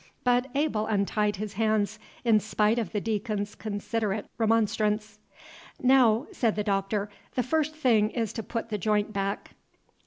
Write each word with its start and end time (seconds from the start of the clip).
But 0.23 0.49
Abel 0.55 0.87
untied 0.87 1.35
his 1.35 1.53
hands, 1.53 1.99
in 2.25 2.39
spite 2.39 2.79
of 2.79 2.91
the 2.91 2.99
Deacon's 2.99 3.53
considerate 3.53 4.25
remonstrance. 4.39 5.19
"Now," 5.79 6.25
said 6.31 6.55
the 6.55 6.63
Doctor, 6.63 7.07
"the 7.35 7.43
first 7.43 7.75
thing 7.75 8.09
is 8.09 8.33
to 8.33 8.41
put 8.41 8.69
the 8.69 8.79
joint 8.79 9.13
back." 9.13 9.51